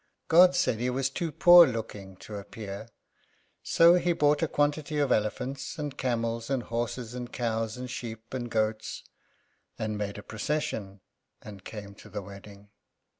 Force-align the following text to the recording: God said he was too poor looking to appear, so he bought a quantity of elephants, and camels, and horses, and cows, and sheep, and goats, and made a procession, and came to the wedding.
God 0.29 0.55
said 0.55 0.79
he 0.79 0.89
was 0.89 1.11
too 1.11 1.31
poor 1.31 1.67
looking 1.67 2.15
to 2.25 2.35
appear, 2.37 2.89
so 3.61 3.93
he 3.93 4.13
bought 4.13 4.41
a 4.41 4.47
quantity 4.47 4.97
of 4.97 5.11
elephants, 5.11 5.77
and 5.77 5.95
camels, 5.95 6.49
and 6.49 6.63
horses, 6.63 7.13
and 7.13 7.31
cows, 7.31 7.77
and 7.77 7.87
sheep, 7.87 8.33
and 8.33 8.49
goats, 8.49 9.03
and 9.77 9.99
made 9.99 10.17
a 10.17 10.23
procession, 10.23 11.01
and 11.43 11.63
came 11.63 11.93
to 11.93 12.09
the 12.09 12.23
wedding. 12.23 12.69